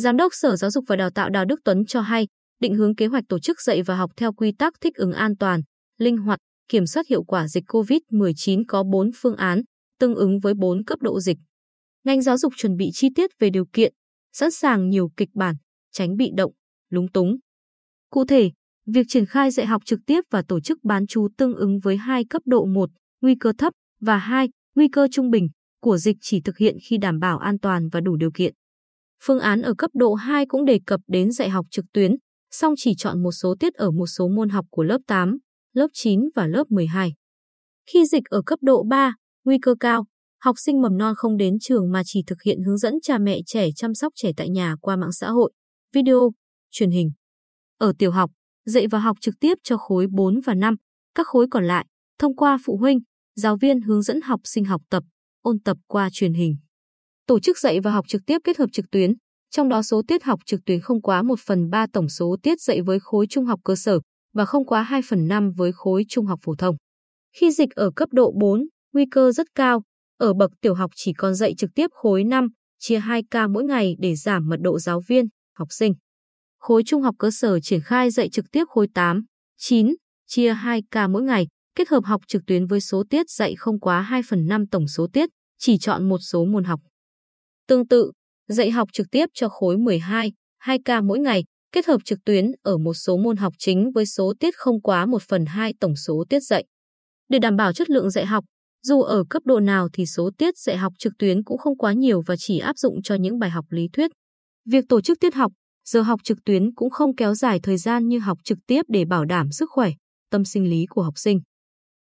[0.00, 2.26] Giám đốc Sở Giáo dục và Đào tạo Đào Đức Tuấn cho hay,
[2.60, 5.36] định hướng kế hoạch tổ chức dạy và học theo quy tắc thích ứng an
[5.36, 5.60] toàn,
[5.98, 6.38] linh hoạt,
[6.68, 9.62] kiểm soát hiệu quả dịch COVID-19 có 4 phương án,
[9.98, 11.36] tương ứng với 4 cấp độ dịch.
[12.04, 13.92] Ngành giáo dục chuẩn bị chi tiết về điều kiện,
[14.32, 15.56] sẵn sàng nhiều kịch bản,
[15.92, 16.52] tránh bị động,
[16.90, 17.36] lúng túng.
[18.10, 18.50] Cụ thể,
[18.86, 21.96] việc triển khai dạy học trực tiếp và tổ chức bán chú tương ứng với
[21.96, 25.48] hai cấp độ 1, nguy cơ thấp và 2, nguy cơ trung bình
[25.80, 28.54] của dịch chỉ thực hiện khi đảm bảo an toàn và đủ điều kiện.
[29.24, 32.16] Phương án ở cấp độ 2 cũng đề cập đến dạy học trực tuyến,
[32.50, 35.38] song chỉ chọn một số tiết ở một số môn học của lớp 8,
[35.72, 37.14] lớp 9 và lớp 12.
[37.92, 40.06] Khi dịch ở cấp độ 3, nguy cơ cao,
[40.42, 43.38] học sinh mầm non không đến trường mà chỉ thực hiện hướng dẫn cha mẹ
[43.46, 45.52] trẻ chăm sóc trẻ tại nhà qua mạng xã hội,
[45.92, 46.32] video,
[46.70, 47.10] truyền hình.
[47.78, 48.30] Ở tiểu học,
[48.64, 50.74] dạy và học trực tiếp cho khối 4 và 5,
[51.14, 51.86] các khối còn lại,
[52.18, 52.98] thông qua phụ huynh,
[53.36, 55.02] giáo viên hướng dẫn học sinh học tập,
[55.42, 56.56] ôn tập qua truyền hình.
[57.30, 59.12] Tổ chức dạy và học trực tiếp kết hợp trực tuyến,
[59.50, 62.60] trong đó số tiết học trực tuyến không quá 1 phần 3 tổng số tiết
[62.60, 64.00] dạy với khối trung học cơ sở
[64.34, 66.76] và không quá 2 phần 5 với khối trung học phổ thông.
[67.36, 69.82] Khi dịch ở cấp độ 4, nguy cơ rất cao,
[70.18, 73.64] ở bậc tiểu học chỉ còn dạy trực tiếp khối 5, chia 2 ca mỗi
[73.64, 75.26] ngày để giảm mật độ giáo viên,
[75.58, 75.94] học sinh.
[76.58, 79.24] Khối trung học cơ sở triển khai dạy trực tiếp khối 8,
[79.58, 79.94] 9,
[80.26, 83.80] chia 2 ca mỗi ngày, kết hợp học trực tuyến với số tiết dạy không
[83.80, 86.80] quá 2 phần 5 tổng số tiết, chỉ chọn một số môn học.
[87.70, 88.12] Tương tự,
[88.48, 92.44] dạy học trực tiếp cho khối 12, 2 ca mỗi ngày, kết hợp trực tuyến
[92.62, 95.96] ở một số môn học chính với số tiết không quá 1 phần 2 tổng
[95.96, 96.64] số tiết dạy.
[97.28, 98.44] Để đảm bảo chất lượng dạy học,
[98.82, 101.92] dù ở cấp độ nào thì số tiết dạy học trực tuyến cũng không quá
[101.92, 104.10] nhiều và chỉ áp dụng cho những bài học lý thuyết.
[104.64, 105.52] Việc tổ chức tiết học,
[105.84, 109.04] giờ học trực tuyến cũng không kéo dài thời gian như học trực tiếp để
[109.04, 109.90] bảo đảm sức khỏe,
[110.30, 111.40] tâm sinh lý của học sinh.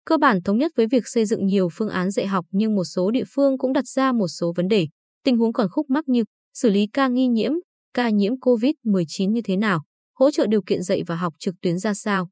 [0.05, 2.85] Cơ bản thống nhất với việc xây dựng nhiều phương án dạy học nhưng một
[2.85, 4.87] số địa phương cũng đặt ra một số vấn đề,
[5.29, 7.51] tình huống còn khúc mắc như xử lý ca nghi nhiễm,
[7.93, 9.83] ca nhiễm COVID-19 như thế nào,
[10.15, 12.29] hỗ trợ điều kiện dạy và học trực tuyến ra sao.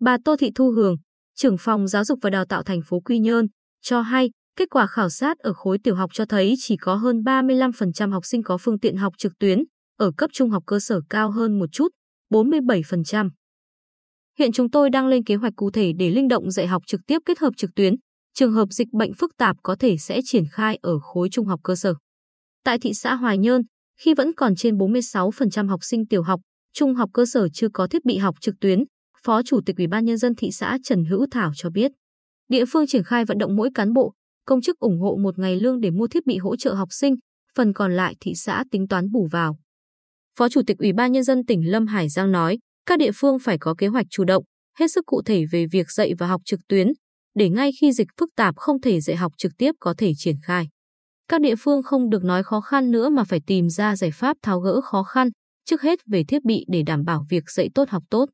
[0.00, 0.96] Bà Tô Thị Thu Hường,
[1.36, 3.46] trưởng phòng giáo dục và đào tạo thành phố Quy Nhơn,
[3.82, 7.16] cho hay kết quả khảo sát ở khối tiểu học cho thấy chỉ có hơn
[7.16, 9.58] 35% học sinh có phương tiện học trực tuyến,
[9.98, 11.88] ở cấp trung học cơ sở cao hơn một chút,
[12.30, 13.30] 47%.
[14.38, 17.00] Hiện chúng tôi đang lên kế hoạch cụ thể để linh động dạy học trực
[17.06, 17.94] tiếp kết hợp trực tuyến.
[18.34, 21.60] Trường hợp dịch bệnh phức tạp có thể sẽ triển khai ở khối trung học
[21.62, 21.94] cơ sở.
[22.68, 23.62] Tại thị xã Hoài Nhơn,
[24.00, 26.40] khi vẫn còn trên 46% học sinh tiểu học,
[26.74, 28.84] trung học cơ sở chưa có thiết bị học trực tuyến,
[29.24, 31.92] Phó Chủ tịch Ủy ban Nhân dân thị xã Trần Hữu Thảo cho biết.
[32.48, 34.12] Địa phương triển khai vận động mỗi cán bộ,
[34.46, 37.16] công chức ủng hộ một ngày lương để mua thiết bị hỗ trợ học sinh,
[37.56, 39.58] phần còn lại thị xã tính toán bù vào.
[40.38, 43.38] Phó Chủ tịch Ủy ban Nhân dân tỉnh Lâm Hải Giang nói, các địa phương
[43.38, 44.44] phải có kế hoạch chủ động,
[44.78, 46.88] hết sức cụ thể về việc dạy và học trực tuyến,
[47.34, 50.36] để ngay khi dịch phức tạp không thể dạy học trực tiếp có thể triển
[50.42, 50.68] khai.
[51.28, 54.36] Các địa phương không được nói khó khăn nữa mà phải tìm ra giải pháp
[54.42, 55.28] tháo gỡ khó khăn,
[55.64, 58.26] trước hết về thiết bị để đảm bảo việc dạy tốt học tốt.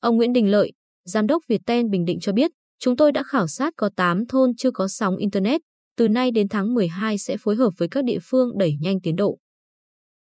[0.00, 0.72] Ông Nguyễn Đình Lợi,
[1.04, 4.56] Giám đốc Viettel Bình Định cho biết, chúng tôi đã khảo sát có 8 thôn
[4.56, 5.60] chưa có sóng Internet,
[5.96, 9.16] từ nay đến tháng 12 sẽ phối hợp với các địa phương đẩy nhanh tiến
[9.16, 9.38] độ.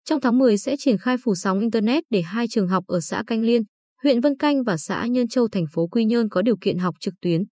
[0.05, 3.23] Trong tháng 10 sẽ triển khai phủ sóng Internet để hai trường học ở xã
[3.27, 3.61] Canh Liên,
[4.03, 6.95] huyện Vân Canh và xã Nhân Châu thành phố Quy Nhơn có điều kiện học
[6.99, 7.43] trực tuyến.